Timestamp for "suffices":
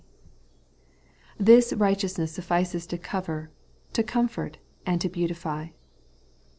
2.31-2.87